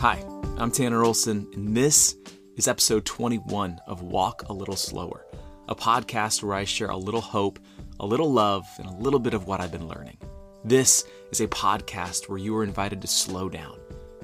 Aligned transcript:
Hi, 0.00 0.24
I'm 0.56 0.70
Tanner 0.70 1.04
Olson, 1.04 1.46
and 1.52 1.76
this 1.76 2.16
is 2.56 2.68
episode 2.68 3.04
21 3.04 3.78
of 3.86 4.00
Walk 4.00 4.44
a 4.48 4.52
Little 4.54 4.74
Slower, 4.74 5.26
a 5.68 5.74
podcast 5.74 6.42
where 6.42 6.54
I 6.54 6.64
share 6.64 6.88
a 6.88 6.96
little 6.96 7.20
hope, 7.20 7.58
a 8.00 8.06
little 8.06 8.32
love, 8.32 8.66
and 8.78 8.88
a 8.88 8.94
little 8.94 9.20
bit 9.20 9.34
of 9.34 9.46
what 9.46 9.60
I've 9.60 9.72
been 9.72 9.88
learning. 9.88 10.16
This 10.64 11.04
is 11.32 11.42
a 11.42 11.48
podcast 11.48 12.30
where 12.30 12.38
you 12.38 12.56
are 12.56 12.64
invited 12.64 13.02
to 13.02 13.08
slow 13.08 13.50
down, 13.50 13.78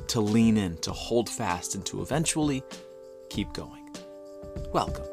to 0.06 0.18
lean 0.22 0.56
in, 0.56 0.78
to 0.78 0.92
hold 0.92 1.28
fast, 1.28 1.74
and 1.74 1.84
to 1.84 2.00
eventually 2.00 2.62
keep 3.28 3.52
going. 3.52 3.90
Welcome. 4.72 5.04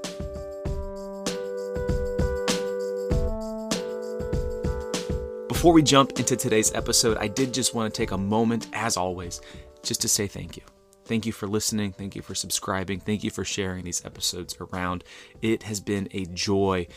Before 5.50 5.74
we 5.74 5.82
jump 5.82 6.20
into 6.20 6.36
today's 6.36 6.74
episode, 6.74 7.18
I 7.18 7.28
did 7.28 7.54
just 7.54 7.74
want 7.74 7.94
to 7.94 7.98
take 7.98 8.12
a 8.12 8.18
moment, 8.18 8.68
as 8.74 8.98
always, 8.98 9.40
just 9.84 10.02
to 10.02 10.08
say 10.08 10.28
thank 10.28 10.58
you. 10.58 10.64
Thank 11.06 11.26
you 11.26 11.34
for 11.34 11.48
listening. 11.48 11.92
Thank 11.92 12.16
you 12.16 12.22
for 12.22 12.34
subscribing. 12.34 13.00
Thank 13.00 13.24
you 13.24 13.30
for 13.30 13.44
sharing 13.44 13.84
these 13.84 14.04
episodes 14.06 14.56
around. 14.60 15.04
It 15.42 15.64
has 15.64 15.82
been 15.82 16.08
a 16.12 16.26
joy 16.26 16.88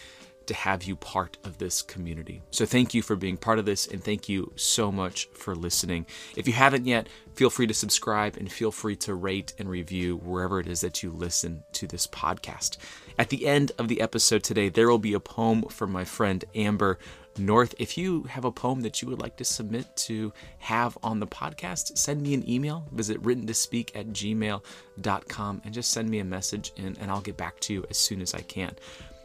to 0.46 0.54
have 0.54 0.84
you 0.84 0.96
part 0.96 1.38
of 1.44 1.58
this 1.58 1.82
community. 1.82 2.40
So 2.50 2.64
thank 2.66 2.94
you 2.94 3.02
for 3.02 3.16
being 3.16 3.36
part 3.36 3.58
of 3.58 3.64
this 3.64 3.86
and 3.86 4.02
thank 4.02 4.28
you 4.28 4.52
so 4.54 4.92
much 4.92 5.28
for 5.34 5.56
listening. 5.56 6.06
If 6.36 6.46
you 6.46 6.52
haven't 6.52 6.86
yet, 6.86 7.08
feel 7.34 7.50
free 7.50 7.66
to 7.66 7.74
subscribe 7.74 8.36
and 8.36 8.50
feel 8.50 8.70
free 8.70 8.96
to 8.96 9.14
rate 9.14 9.54
and 9.58 9.68
review 9.68 10.16
wherever 10.18 10.60
it 10.60 10.68
is 10.68 10.80
that 10.82 11.02
you 11.02 11.10
listen 11.10 11.64
to 11.72 11.86
this 11.86 12.06
podcast. 12.06 12.76
At 13.18 13.30
the 13.30 13.46
end 13.46 13.72
of 13.78 13.88
the 13.88 14.00
episode 14.00 14.42
today, 14.44 14.68
there 14.68 14.88
will 14.88 14.98
be 14.98 15.14
a 15.14 15.20
poem 15.20 15.62
from 15.62 15.90
my 15.90 16.04
friend 16.04 16.44
Amber 16.54 16.98
North. 17.38 17.74
If 17.78 17.96
you 17.98 18.22
have 18.24 18.44
a 18.44 18.52
poem 18.52 18.80
that 18.82 19.00
you 19.00 19.08
would 19.08 19.20
like 19.20 19.36
to 19.36 19.44
submit 19.44 19.94
to 19.96 20.32
have 20.58 20.96
on 21.02 21.20
the 21.20 21.26
podcast, 21.26 21.96
send 21.98 22.22
me 22.22 22.34
an 22.34 22.48
email. 22.48 22.86
Visit 22.92 23.20
written 23.20 23.46
to 23.46 23.54
speak 23.54 23.92
at 23.94 24.08
gmail.com 24.08 25.62
and 25.64 25.74
just 25.74 25.90
send 25.90 26.08
me 26.08 26.18
a 26.18 26.24
message 26.24 26.72
and, 26.76 26.98
and 26.98 27.10
I'll 27.10 27.20
get 27.20 27.36
back 27.36 27.60
to 27.60 27.72
you 27.72 27.84
as 27.90 27.96
soon 27.98 28.20
as 28.20 28.34
I 28.34 28.40
can. 28.40 28.74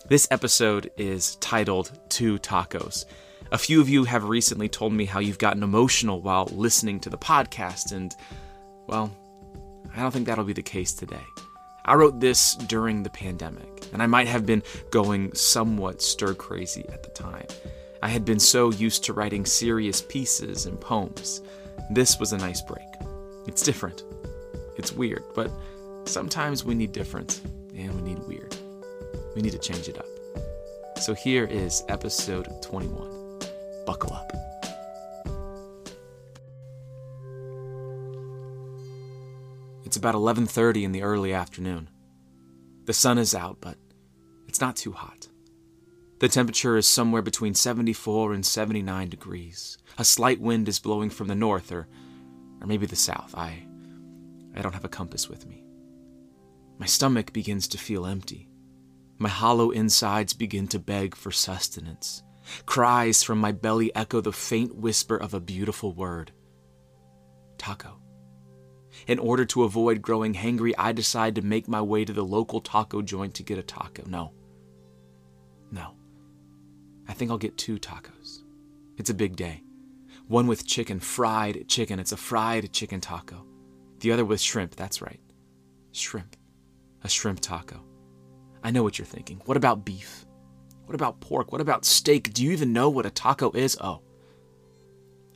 This 0.07 0.27
episode 0.31 0.91
is 0.97 1.35
titled 1.37 1.91
Two 2.09 2.39
Tacos. 2.39 3.05
A 3.51 3.57
few 3.57 3.81
of 3.81 3.89
you 3.89 4.03
have 4.05 4.23
recently 4.23 4.69
told 4.69 4.93
me 4.93 5.05
how 5.05 5.19
you've 5.19 5.37
gotten 5.37 5.61
emotional 5.61 6.21
while 6.21 6.49
listening 6.51 6.99
to 7.01 7.09
the 7.09 7.17
podcast, 7.17 7.91
and, 7.91 8.15
well, 8.87 9.11
I 9.93 10.01
don't 10.01 10.11
think 10.11 10.25
that'll 10.25 10.45
be 10.45 10.53
the 10.53 10.61
case 10.61 10.93
today. 10.93 11.23
I 11.83 11.95
wrote 11.95 12.19
this 12.19 12.55
during 12.55 13.03
the 13.03 13.09
pandemic, 13.09 13.89
and 13.91 14.01
I 14.01 14.07
might 14.07 14.27
have 14.27 14.45
been 14.45 14.63
going 14.91 15.33
somewhat 15.33 16.01
stir 16.01 16.33
crazy 16.33 16.85
at 16.89 17.03
the 17.03 17.09
time. 17.09 17.47
I 18.03 18.09
had 18.09 18.25
been 18.25 18.39
so 18.39 18.71
used 18.71 19.03
to 19.03 19.13
writing 19.13 19.45
serious 19.45 20.01
pieces 20.01 20.65
and 20.65 20.79
poems. 20.81 21.41
This 21.91 22.19
was 22.19 22.33
a 22.33 22.37
nice 22.37 22.61
break. 22.61 22.87
It's 23.45 23.61
different. 23.61 24.03
It's 24.75 24.91
weird, 24.91 25.23
but 25.35 25.51
sometimes 26.05 26.65
we 26.65 26.73
need 26.73 26.93
different 26.93 27.41
and 27.75 27.93
we 27.95 28.01
need 28.01 28.19
weird. 28.27 28.55
We 29.35 29.41
need 29.43 29.51
to 29.51 29.59
change 29.59 29.87
it 29.87 29.99
up. 29.99 30.07
So 30.97 31.13
here 31.13 31.45
is 31.45 31.83
episode 31.89 32.47
21. 32.61 33.39
Buckle 33.85 34.13
up. 34.13 34.31
It's 39.85 39.97
about 39.97 40.15
11:30 40.15 40.83
in 40.83 40.91
the 40.91 41.03
early 41.03 41.33
afternoon. 41.33 41.89
The 42.85 42.93
sun 42.93 43.17
is 43.17 43.35
out, 43.35 43.57
but 43.61 43.77
it's 44.47 44.61
not 44.61 44.75
too 44.75 44.93
hot. 44.93 45.27
The 46.21 46.29
temperature 46.29 46.77
is 46.77 46.85
somewhere 46.85 47.23
between 47.23 47.55
74 47.55 48.33
and 48.33 48.45
79 48.45 49.09
degrees. 49.09 49.79
A 49.97 50.05
slight 50.05 50.39
wind 50.39 50.69
is 50.69 50.77
blowing 50.77 51.09
from 51.09 51.27
the 51.27 51.33
north 51.33 51.71
or 51.71 51.87
or 52.61 52.67
maybe 52.67 52.85
the 52.85 52.95
south. 52.95 53.33
I 53.35 53.65
I 54.55 54.61
don't 54.61 54.75
have 54.75 54.85
a 54.85 54.97
compass 54.99 55.27
with 55.27 55.47
me. 55.47 55.65
My 56.77 56.85
stomach 56.85 57.33
begins 57.33 57.67
to 57.69 57.79
feel 57.79 58.05
empty. 58.05 58.51
My 59.17 59.29
hollow 59.29 59.71
insides 59.71 60.33
begin 60.33 60.67
to 60.67 60.77
beg 60.77 61.15
for 61.15 61.31
sustenance. 61.31 62.21
Cries 62.67 63.23
from 63.23 63.39
my 63.39 63.51
belly 63.51 63.89
echo 63.95 64.21
the 64.21 64.31
faint 64.31 64.75
whisper 64.75 65.17
of 65.17 65.33
a 65.33 65.39
beautiful 65.39 65.91
word 65.91 66.31
taco. 67.57 67.99
In 69.07 69.17
order 69.17 69.45
to 69.45 69.63
avoid 69.63 70.03
growing 70.03 70.35
hangry, 70.35 70.73
I 70.77 70.91
decide 70.91 71.33
to 71.33 71.41
make 71.41 71.67
my 71.67 71.81
way 71.81 72.05
to 72.05 72.13
the 72.13 72.23
local 72.23 72.61
taco 72.61 73.01
joint 73.01 73.33
to 73.35 73.43
get 73.43 73.57
a 73.57 73.63
taco. 73.63 74.03
No. 74.05 74.33
I 77.07 77.13
think 77.13 77.31
I'll 77.31 77.37
get 77.37 77.57
two 77.57 77.77
tacos. 77.77 78.39
It's 78.97 79.09
a 79.09 79.15
big 79.15 79.35
day. 79.35 79.63
One 80.27 80.47
with 80.47 80.65
chicken, 80.65 80.99
fried 80.99 81.67
chicken. 81.67 81.99
It's 81.99 82.11
a 82.11 82.17
fried 82.17 82.71
chicken 82.71 83.01
taco. 83.01 83.45
The 83.99 84.11
other 84.11 84.25
with 84.25 84.39
shrimp. 84.39 84.75
That's 84.75 85.01
right. 85.01 85.19
Shrimp. 85.91 86.35
A 87.03 87.09
shrimp 87.09 87.39
taco. 87.39 87.83
I 88.63 88.71
know 88.71 88.83
what 88.83 88.97
you're 88.97 89.05
thinking. 89.05 89.41
What 89.45 89.57
about 89.57 89.85
beef? 89.85 90.25
What 90.85 90.95
about 90.95 91.19
pork? 91.19 91.51
What 91.51 91.61
about 91.61 91.85
steak? 91.85 92.33
Do 92.33 92.43
you 92.43 92.51
even 92.51 92.73
know 92.73 92.89
what 92.89 93.05
a 93.05 93.09
taco 93.09 93.51
is? 93.51 93.77
Oh. 93.81 94.01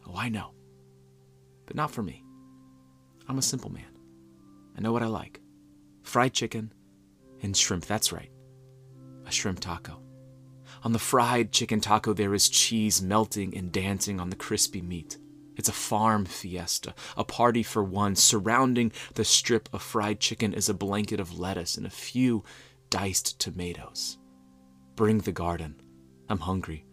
Oh, 0.07 0.15
I 0.15 0.29
know. 0.29 0.51
But 1.65 1.75
not 1.75 1.91
for 1.91 2.03
me. 2.03 2.23
I'm 3.27 3.39
a 3.39 3.41
simple 3.41 3.71
man. 3.71 3.97
I 4.77 4.81
know 4.81 4.91
what 4.91 5.03
I 5.03 5.07
like 5.07 5.41
fried 6.03 6.33
chicken 6.33 6.71
and 7.41 7.57
shrimp. 7.57 7.85
That's 7.85 8.11
right. 8.11 8.29
A 9.25 9.31
shrimp 9.31 9.59
taco. 9.59 10.04
On 10.85 10.91
the 10.91 10.99
fried 10.99 11.51
chicken 11.51 11.81
taco, 11.81 12.13
there 12.13 12.35
is 12.35 12.47
cheese 12.47 13.01
melting 13.01 13.57
and 13.57 13.71
dancing 13.71 14.19
on 14.19 14.29
the 14.29 14.35
crispy 14.35 14.83
meat. 14.83 15.17
It's 15.57 15.67
a 15.67 15.73
farm 15.73 16.25
fiesta, 16.25 16.93
a 17.17 17.23
party 17.23 17.63
for 17.63 17.83
one. 17.83 18.15
Surrounding 18.15 18.91
the 19.15 19.25
strip 19.25 19.67
of 19.73 19.81
fried 19.81 20.19
chicken 20.19 20.53
is 20.53 20.69
a 20.69 20.75
blanket 20.75 21.19
of 21.19 21.39
lettuce 21.39 21.75
and 21.75 21.87
a 21.87 21.89
few 21.89 22.43
diced 22.91 23.39
tomatoes. 23.39 24.19
Bring 24.95 25.17
the 25.17 25.31
garden. 25.31 25.81
I'm 26.29 26.37
hungry. 26.37 26.85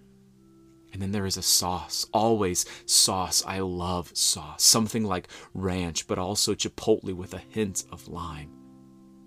And 0.94 1.02
then 1.02 1.12
there 1.12 1.26
is 1.26 1.36
a 1.36 1.42
sauce, 1.42 2.06
always 2.14 2.64
sauce. 2.86 3.44
I 3.46 3.58
love 3.58 4.16
sauce. 4.16 4.62
Something 4.62 5.04
like 5.04 5.28
ranch, 5.52 6.06
but 6.06 6.18
also 6.18 6.54
chipotle 6.54 7.12
with 7.12 7.34
a 7.34 7.42
hint 7.50 7.84
of 7.92 8.08
lime. 8.08 8.52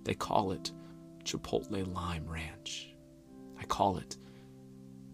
They 0.06 0.16
call 0.16 0.54
it 0.54 0.72
chipotle 1.24 1.94
lime 1.94 2.26
ranch. 2.28 2.96
I 3.60 3.66
call 3.66 3.98
it 3.98 4.18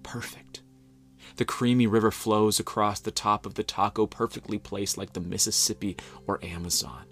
perfect. 0.04 0.62
The 1.38 1.46
creamy 1.46 1.88
river 1.88 2.12
flows 2.12 2.60
across 2.60 3.00
the 3.00 3.12
top 3.12 3.46
of 3.46 3.54
the 3.54 3.64
taco, 3.64 4.06
perfectly 4.06 4.58
placed 4.58 4.98
like 4.98 5.14
the 5.14 5.20
Mississippi 5.20 5.98
or 6.28 6.44
Amazon. 6.44 7.06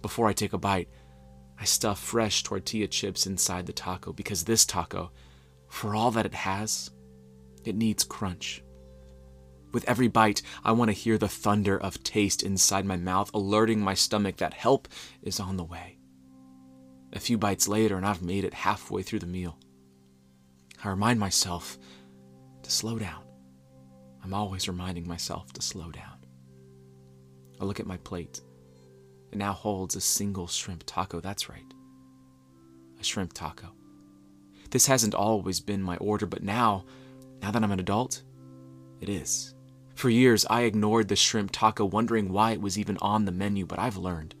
Before 0.00 0.26
I 0.26 0.32
take 0.32 0.52
a 0.52 0.58
bite, 0.58 0.88
I 1.58 1.64
stuff 1.64 2.00
fresh 2.00 2.42
tortilla 2.42 2.88
chips 2.88 3.26
inside 3.26 3.66
the 3.66 3.72
taco 3.72 4.12
because 4.12 4.44
this 4.44 4.64
taco, 4.64 5.12
for 5.68 5.94
all 5.94 6.10
that 6.12 6.26
it 6.26 6.34
has, 6.34 6.90
it 7.64 7.76
needs 7.76 8.04
crunch. 8.04 8.62
With 9.72 9.88
every 9.88 10.08
bite, 10.08 10.42
I 10.64 10.72
want 10.72 10.88
to 10.88 10.92
hear 10.92 11.16
the 11.16 11.28
thunder 11.28 11.78
of 11.78 12.02
taste 12.02 12.42
inside 12.42 12.84
my 12.84 12.96
mouth, 12.96 13.30
alerting 13.32 13.80
my 13.80 13.94
stomach 13.94 14.36
that 14.38 14.54
help 14.54 14.88
is 15.22 15.40
on 15.40 15.56
the 15.56 15.64
way. 15.64 15.98
A 17.12 17.20
few 17.20 17.38
bites 17.38 17.68
later, 17.68 17.96
and 17.96 18.04
I've 18.04 18.22
made 18.22 18.44
it 18.44 18.54
halfway 18.54 19.02
through 19.02 19.20
the 19.20 19.26
meal. 19.26 19.58
I 20.84 20.88
remind 20.88 21.20
myself 21.20 21.78
slow 22.72 22.98
down. 22.98 23.22
I'm 24.24 24.34
always 24.34 24.68
reminding 24.68 25.06
myself 25.06 25.52
to 25.52 25.62
slow 25.62 25.90
down. 25.90 26.26
I 27.60 27.64
look 27.64 27.80
at 27.80 27.86
my 27.86 27.96
plate. 27.98 28.40
It 29.30 29.38
now 29.38 29.52
holds 29.52 29.96
a 29.96 30.00
single 30.00 30.46
shrimp 30.46 30.84
taco. 30.86 31.20
That's 31.20 31.48
right. 31.48 31.74
A 33.00 33.04
shrimp 33.04 33.32
taco. 33.32 33.68
This 34.70 34.86
hasn't 34.86 35.14
always 35.14 35.60
been 35.60 35.82
my 35.82 35.96
order, 35.98 36.26
but 36.26 36.42
now, 36.42 36.84
now 37.40 37.50
that 37.50 37.62
I'm 37.62 37.72
an 37.72 37.80
adult, 37.80 38.22
it 39.00 39.08
is. 39.08 39.54
For 39.94 40.08
years, 40.08 40.46
I 40.48 40.62
ignored 40.62 41.08
the 41.08 41.16
shrimp 41.16 41.50
taco, 41.52 41.84
wondering 41.84 42.32
why 42.32 42.52
it 42.52 42.60
was 42.60 42.78
even 42.78 42.96
on 42.98 43.24
the 43.24 43.32
menu, 43.32 43.66
but 43.66 43.78
I've 43.78 43.96
learned. 43.96 44.34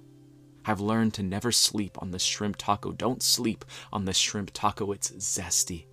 I've 0.64 0.80
learned 0.80 1.14
to 1.14 1.22
never 1.22 1.52
sleep 1.52 1.98
on 2.00 2.12
the 2.12 2.18
shrimp 2.18 2.56
taco. 2.56 2.92
Don't 2.92 3.22
sleep 3.22 3.64
on 3.92 4.04
the 4.04 4.12
shrimp 4.12 4.52
taco, 4.54 4.92
it's 4.92 5.10
zesty. 5.10 5.86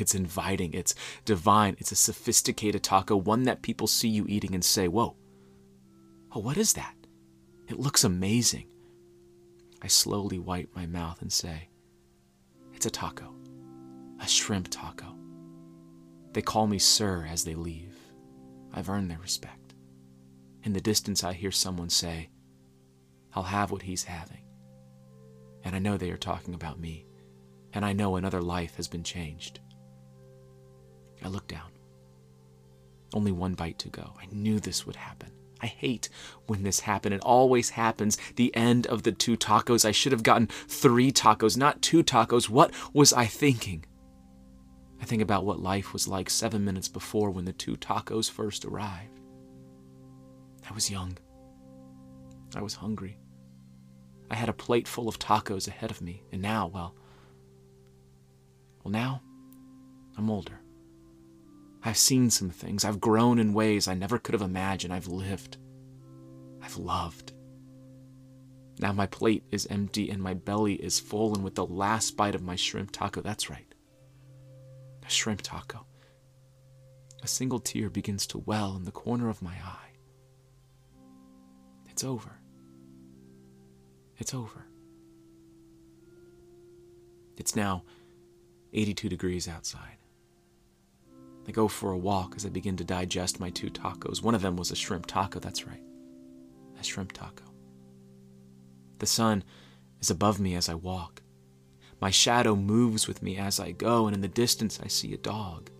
It's 0.00 0.14
inviting, 0.14 0.74
it's 0.74 0.94
divine, 1.24 1.76
it's 1.78 1.92
a 1.92 1.96
sophisticated 1.96 2.82
taco, 2.82 3.16
one 3.16 3.44
that 3.44 3.62
people 3.62 3.86
see 3.86 4.08
you 4.08 4.26
eating 4.28 4.54
and 4.54 4.64
say, 4.64 4.88
Whoa, 4.88 5.16
oh, 6.32 6.40
what 6.40 6.56
is 6.56 6.74
that? 6.74 6.94
It 7.68 7.78
looks 7.78 8.04
amazing. 8.04 8.68
I 9.82 9.86
slowly 9.86 10.38
wipe 10.38 10.74
my 10.74 10.86
mouth 10.86 11.20
and 11.22 11.32
say, 11.32 11.68
It's 12.72 12.86
a 12.86 12.90
taco, 12.90 13.34
a 14.20 14.26
shrimp 14.26 14.68
taco. 14.70 15.14
They 16.32 16.42
call 16.42 16.66
me 16.66 16.78
sir 16.78 17.26
as 17.28 17.44
they 17.44 17.54
leave. 17.54 17.96
I've 18.72 18.88
earned 18.88 19.10
their 19.10 19.18
respect. 19.18 19.74
In 20.62 20.72
the 20.72 20.80
distance, 20.80 21.24
I 21.24 21.32
hear 21.32 21.50
someone 21.50 21.90
say, 21.90 22.30
I'll 23.34 23.44
have 23.44 23.70
what 23.70 23.82
he's 23.82 24.04
having. 24.04 24.44
And 25.64 25.74
I 25.74 25.78
know 25.78 25.96
they 25.96 26.10
are 26.10 26.16
talking 26.16 26.54
about 26.54 26.80
me, 26.80 27.06
and 27.72 27.84
I 27.84 27.92
know 27.92 28.16
another 28.16 28.42
life 28.42 28.76
has 28.76 28.88
been 28.88 29.04
changed. 29.04 29.60
I 31.24 31.28
look 31.28 31.46
down. 31.48 31.70
Only 33.14 33.32
one 33.32 33.54
bite 33.54 33.78
to 33.80 33.88
go. 33.88 34.14
I 34.20 34.26
knew 34.30 34.60
this 34.60 34.86
would 34.86 34.96
happen. 34.96 35.32
I 35.60 35.66
hate 35.66 36.08
when 36.46 36.62
this 36.62 36.80
happens. 36.80 37.16
It 37.16 37.20
always 37.22 37.70
happens. 37.70 38.16
The 38.36 38.54
end 38.54 38.86
of 38.86 39.02
the 39.02 39.12
two 39.12 39.36
tacos. 39.36 39.84
I 39.84 39.90
should 39.90 40.12
have 40.12 40.22
gotten 40.22 40.46
three 40.46 41.10
tacos, 41.10 41.56
not 41.56 41.82
two 41.82 42.04
tacos. 42.04 42.48
What 42.48 42.72
was 42.92 43.12
I 43.12 43.26
thinking? 43.26 43.84
I 45.00 45.04
think 45.04 45.22
about 45.22 45.44
what 45.44 45.60
life 45.60 45.92
was 45.92 46.08
like 46.08 46.30
seven 46.30 46.64
minutes 46.64 46.88
before 46.88 47.30
when 47.30 47.44
the 47.44 47.52
two 47.52 47.76
tacos 47.76 48.30
first 48.30 48.64
arrived. 48.64 49.20
I 50.68 50.72
was 50.72 50.90
young. 50.90 51.16
I 52.54 52.62
was 52.62 52.74
hungry. 52.74 53.18
I 54.30 54.34
had 54.34 54.48
a 54.48 54.54
plate 54.54 54.86
full 54.86 55.08
of 55.08 55.18
tacos 55.18 55.68
ahead 55.68 55.90
of 55.90 56.02
me, 56.02 56.22
and 56.32 56.42
now, 56.42 56.66
well, 56.66 56.94
well, 58.84 58.92
now 58.92 59.22
I'm 60.16 60.30
older. 60.30 60.60
I've 61.84 61.96
seen 61.96 62.30
some 62.30 62.50
things. 62.50 62.84
I've 62.84 63.00
grown 63.00 63.38
in 63.38 63.54
ways 63.54 63.86
I 63.88 63.94
never 63.94 64.18
could 64.18 64.32
have 64.34 64.42
imagined. 64.42 64.92
I've 64.92 65.08
lived. 65.08 65.58
I've 66.62 66.76
loved. 66.76 67.32
Now 68.80 68.92
my 68.92 69.06
plate 69.06 69.44
is 69.50 69.66
empty 69.70 70.10
and 70.10 70.22
my 70.22 70.34
belly 70.34 70.74
is 70.74 71.00
full, 71.00 71.34
and 71.34 71.42
with 71.42 71.56
the 71.56 71.66
last 71.66 72.16
bite 72.16 72.34
of 72.34 72.42
my 72.42 72.56
shrimp 72.56 72.92
taco, 72.92 73.20
that's 73.20 73.50
right, 73.50 73.74
a 75.04 75.10
shrimp 75.10 75.42
taco, 75.42 75.84
a 77.22 77.26
single 77.26 77.58
tear 77.58 77.90
begins 77.90 78.26
to 78.28 78.38
well 78.38 78.76
in 78.76 78.84
the 78.84 78.92
corner 78.92 79.28
of 79.28 79.42
my 79.42 79.54
eye. 79.64 79.92
It's 81.90 82.04
over. 82.04 82.38
It's 84.16 84.32
over. 84.34 84.66
It's 87.36 87.56
now 87.56 87.84
82 88.72 89.08
degrees 89.08 89.48
outside. 89.48 89.97
I 91.48 91.50
go 91.50 91.66
for 91.66 91.92
a 91.92 91.98
walk 91.98 92.34
as 92.36 92.44
I 92.44 92.50
begin 92.50 92.76
to 92.76 92.84
digest 92.84 93.40
my 93.40 93.48
two 93.48 93.70
tacos. 93.70 94.22
One 94.22 94.34
of 94.34 94.42
them 94.42 94.56
was 94.56 94.70
a 94.70 94.76
shrimp 94.76 95.06
taco, 95.06 95.40
that's 95.40 95.66
right. 95.66 95.82
A 96.78 96.84
shrimp 96.84 97.12
taco. 97.12 97.44
The 98.98 99.06
sun 99.06 99.42
is 99.98 100.10
above 100.10 100.38
me 100.38 100.54
as 100.56 100.68
I 100.68 100.74
walk. 100.74 101.22
My 102.02 102.10
shadow 102.10 102.54
moves 102.54 103.08
with 103.08 103.22
me 103.22 103.38
as 103.38 103.58
I 103.58 103.72
go, 103.72 104.06
and 104.06 104.14
in 104.14 104.20
the 104.20 104.28
distance 104.28 104.78
I 104.84 104.88
see 104.88 105.14
a 105.14 105.18
dog. 105.18 105.70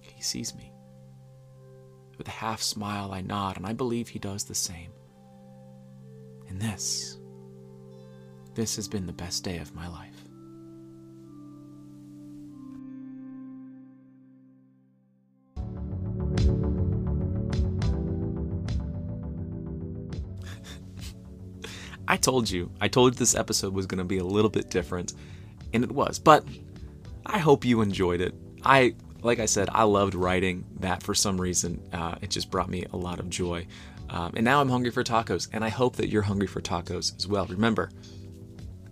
He 0.00 0.20
sees 0.20 0.56
me. 0.56 0.72
With 2.18 2.26
a 2.26 2.32
half 2.32 2.60
smile, 2.60 3.12
I 3.12 3.20
nod, 3.20 3.56
and 3.56 3.64
I 3.64 3.72
believe 3.72 4.08
he 4.08 4.18
does 4.18 4.44
the 4.44 4.56
same. 4.56 4.90
And 6.48 6.60
this, 6.60 7.16
this 8.54 8.74
has 8.74 8.88
been 8.88 9.06
the 9.06 9.12
best 9.12 9.44
day 9.44 9.58
of 9.58 9.74
my 9.74 9.86
life. 9.86 10.24
I 22.12 22.16
told 22.16 22.50
you, 22.50 22.70
I 22.78 22.88
told 22.88 23.14
you 23.14 23.18
this 23.18 23.34
episode 23.34 23.72
was 23.72 23.86
going 23.86 23.96
to 23.96 24.04
be 24.04 24.18
a 24.18 24.24
little 24.24 24.50
bit 24.50 24.68
different, 24.68 25.14
and 25.72 25.82
it 25.82 25.90
was. 25.90 26.18
But 26.18 26.44
I 27.24 27.38
hope 27.38 27.64
you 27.64 27.80
enjoyed 27.80 28.20
it. 28.20 28.34
I, 28.62 28.96
like 29.22 29.38
I 29.38 29.46
said, 29.46 29.70
I 29.72 29.84
loved 29.84 30.14
writing 30.14 30.66
that 30.80 31.02
for 31.02 31.14
some 31.14 31.40
reason. 31.40 31.82
Uh, 31.90 32.16
it 32.20 32.28
just 32.28 32.50
brought 32.50 32.68
me 32.68 32.84
a 32.92 32.98
lot 32.98 33.18
of 33.18 33.30
joy. 33.30 33.66
Um, 34.10 34.34
and 34.36 34.44
now 34.44 34.60
I'm 34.60 34.68
hungry 34.68 34.90
for 34.90 35.02
tacos, 35.02 35.48
and 35.54 35.64
I 35.64 35.70
hope 35.70 35.96
that 35.96 36.10
you're 36.10 36.20
hungry 36.20 36.46
for 36.46 36.60
tacos 36.60 37.16
as 37.16 37.26
well. 37.26 37.46
Remember, 37.46 37.88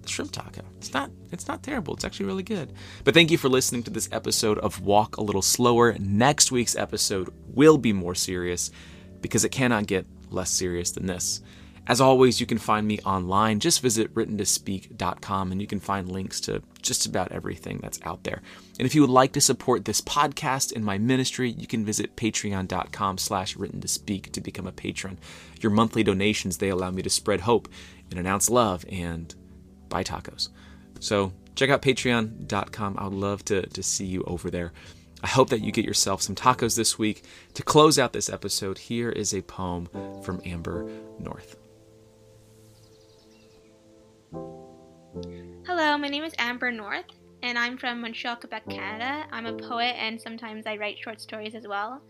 the 0.01 0.09
shrimp 0.09 0.33
taco. 0.33 0.63
It's 0.79 0.95
not 0.95 1.11
it's 1.31 1.47
not 1.47 1.63
terrible. 1.63 1.93
It's 1.93 2.07
actually 2.07 2.25
really 2.25 2.43
good. 2.43 2.73
But 3.05 3.13
thank 3.13 3.31
you 3.31 3.37
for 3.37 3.51
listening 3.51 3.83
to 3.83 3.91
this 3.91 4.09
episode 4.13 4.59
of 4.61 4.81
Walk 4.81 5.19
a 5.19 5.23
Little 5.23 5.43
Slower. 5.43 5.95
Next 5.99 6.51
week's 6.51 6.75
episode 6.75 7.29
will 7.49 7.77
be 7.77 7.93
more 7.93 8.15
serious 8.15 8.71
because 9.21 9.45
it 9.45 9.51
cannot 9.51 9.87
get 9.87 10.07
less 10.31 10.51
serious 10.51 10.93
than 10.93 11.05
this. 11.05 11.43
As 11.87 12.01
always, 12.01 12.41
you 12.41 12.47
can 12.47 12.59
find 12.59 12.87
me 12.87 13.01
online. 13.01 13.59
Just 13.59 13.83
visit 13.83 14.15
writtentospeak.com 14.15 15.51
and 15.51 15.61
you 15.61 15.67
can 15.67 15.81
find 15.81 16.11
links 16.11 16.41
to 16.43 16.63
just 16.83 17.07
about 17.07 17.33
everything 17.33 17.79
that's 17.83 18.01
out 18.05 18.23
there. 18.25 18.43
And 18.79 18.87
if 18.87 18.95
you 18.95 19.01
would 19.01 19.11
like 19.11 19.33
to 19.33 19.41
support 19.41 19.85
this 19.85 20.01
podcast 20.01 20.75
and 20.75 20.85
my 20.85 20.99
ministry, 20.99 21.51
you 21.51 21.67
can 21.67 21.85
visit 21.85 22.17
patreon.com 22.17 23.19
slash 23.19 23.57
written 23.57 23.81
to 23.81 23.89
speak 23.89 24.33
to 24.33 24.41
become 24.41 24.67
a 24.67 24.73
patron. 24.73 25.19
Your 25.61 25.73
monthly 25.73 26.03
donations, 26.03 26.59
they 26.59 26.69
allow 26.69 26.91
me 26.91 27.03
to 27.03 27.11
spread 27.11 27.41
hope 27.41 27.69
and 28.11 28.21
announce 28.21 28.51
love 28.51 28.85
and 28.91 29.35
buy 29.89 30.05
tacos. 30.05 30.51
So 31.01 31.33
check 31.57 31.71
out 31.71 31.83
patreon.com. 31.83 32.97
I 32.99 33.05
would 33.05 33.13
love 33.15 33.45
to, 33.47 33.67
to 33.67 33.83
see 33.83 34.07
you 34.07 34.23
over 34.27 34.51
there. 34.51 34.73
I 35.23 35.29
hope 35.29 35.51
that 35.51 35.61
you 35.61 35.73
get 35.73 35.85
yourself 35.85 36.23
some 36.23 36.35
tacos 36.35 36.77
this 36.77 36.99
week. 36.99 37.25
To 37.55 37.63
close 37.63 37.99
out 37.99 38.13
this 38.13 38.31
episode, 38.31 38.79
here 38.79 39.11
is 39.11 39.35
a 39.35 39.43
poem 39.43 39.89
from 40.23 40.41
Amber 40.47 40.89
North. 41.19 41.57
Hello, 45.13 45.99
my 45.99 46.07
name 46.07 46.23
is 46.23 46.33
Amber 46.39 46.71
North, 46.71 47.05
and 47.43 47.59
I'm 47.59 47.77
from 47.77 48.01
Montreal, 48.01 48.37
Quebec, 48.37 48.69
Canada. 48.69 49.27
I'm 49.33 49.47
a 49.47 49.53
poet, 49.55 49.97
and 49.99 50.21
sometimes 50.21 50.67
I 50.69 50.77
write 50.77 50.99
short 50.99 51.21
stories 51.21 51.57
as 51.57 51.67
well. 51.67 52.01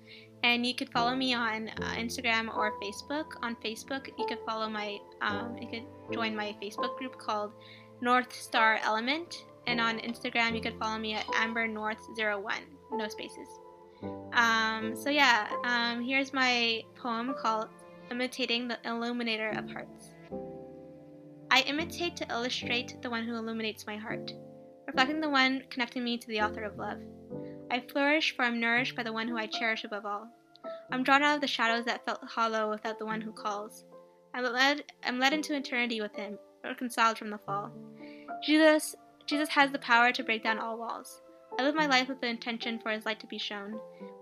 And 0.43 0.67
you 0.67 0.75
could 0.75 0.91
follow 0.91 1.17
me 1.17 1.32
on 1.32 1.69
uh, 1.69 1.94
Instagram 1.94 2.55
or 2.55 2.79
Facebook. 2.79 3.25
On 3.43 3.56
Facebook, 3.64 4.08
you 4.19 4.26
could 4.26 4.41
follow 4.44 4.69
my, 4.69 4.99
um, 5.23 5.56
you 5.58 5.67
could 5.67 5.85
join 6.12 6.37
my 6.37 6.55
Facebook 6.62 6.99
group 6.99 7.17
called 7.17 7.52
North 8.02 8.35
Star 8.35 8.79
Element. 8.82 9.47
And 9.67 9.81
on 9.81 9.99
Instagram, 10.00 10.55
you 10.55 10.61
could 10.61 10.79
follow 10.79 10.99
me 10.99 11.14
at 11.14 11.25
Amber 11.35 11.67
North 11.67 12.06
01, 12.19 12.43
no 12.93 13.08
spaces. 13.08 13.49
Um, 14.35 14.94
so 14.94 15.08
yeah, 15.08 15.49
um, 15.64 16.02
here's 16.02 16.35
my 16.35 16.82
poem 16.97 17.35
called 17.41 17.69
Imitating 18.11 18.69
the 18.69 18.78
Illuminator 18.85 19.49
of 19.57 19.71
Hearts. 19.71 20.11
I 21.50 21.62
imitate 21.62 22.16
to 22.16 22.30
illustrate 22.30 23.02
the 23.02 23.11
one 23.11 23.25
who 23.25 23.35
illuminates 23.35 23.87
my 23.87 23.97
heart, 23.97 24.33
reflecting 24.87 25.21
the 25.21 25.28
one 25.28 25.64
connecting 25.69 26.04
me 26.04 26.16
to 26.16 26.28
the 26.28 26.40
author 26.40 26.62
of 26.62 26.78
love. 26.78 26.99
I 27.71 27.80
flourish, 27.80 28.37
for 28.37 28.45
I'm 28.45 28.61
nourished 28.61 28.95
by 28.95 29.02
the 29.02 29.12
one 29.12 29.26
who 29.28 29.37
I 29.37 29.47
cherish 29.47 29.85
above 29.85 30.07
all. 30.07 30.28
I'm 30.92 31.02
drawn 31.02 31.23
out 31.23 31.37
of 31.37 31.40
the 31.40 31.47
shadows 31.47 31.85
that 31.87 32.04
felt 32.04 32.23
hollow 32.25 32.71
without 32.71 32.99
the 32.99 33.07
one 33.07 33.21
who 33.21 33.33
calls. 33.33 33.85
I'm 34.35 34.45
led, 34.45 34.85
I'm 35.04 35.19
led 35.19 35.33
into 35.33 35.57
eternity 35.57 36.00
with 36.00 36.14
him, 36.14 36.38
reconciled 36.62 37.19
from 37.19 37.30
the 37.30 37.38
fall. 37.38 37.71
Jesus, 38.45 38.95
Jesus 39.26 39.49
has 39.49 39.71
the 39.71 39.78
power 39.78 40.12
to 40.12 40.25
break 40.25 40.42
down 40.42 40.59
all 40.59 40.78
walls. 40.78 41.21
I 41.59 41.64
live 41.64 41.75
my 41.75 41.87
life 41.87 42.09
with 42.09 42.21
the 42.21 42.28
intention 42.28 42.78
for 42.78 42.90
his 42.90 43.04
light 43.04 43.21
to 43.21 43.26
be 43.26 43.38
shown. 43.38 43.78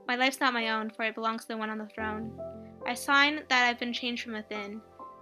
My 0.06 0.16
life's 0.16 0.40
not 0.40 0.54
my 0.54 0.70
own, 0.70 0.90
for 0.90 1.04
it 1.04 1.14
belongs 1.14 1.42
to 1.42 1.49
the 1.49 1.56
one 1.56 1.70
on 1.70 1.78
the 1.78 1.87
throne. 1.87 2.32
I 2.87 2.94
sign 2.94 3.42
that 3.49 3.68
I've 3.68 3.78
been 3.78 3.92
changed 3.92 4.25
from 4.25 4.32
within. 4.32 4.80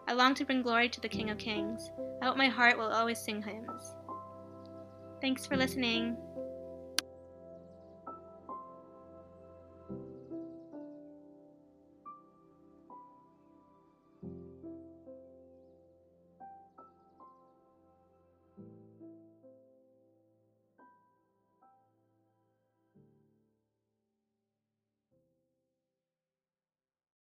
I 0.09 0.13
long 0.13 0.35
to 0.35 0.45
bring 0.45 0.63
glory 0.63 0.89
to 0.89 1.01
the 1.01 1.09
King 1.09 1.31
of 1.31 1.39
Kings. 1.39 1.91
I 2.23 2.27
hope 2.27 2.37
my 2.37 2.49
heart 2.49 2.79
will 2.79 2.93
always 2.93 3.19
sing 3.19 3.43
hymns. 3.43 3.97
Thanks 5.21 5.47
for 5.47 5.57
listening. 5.57 6.17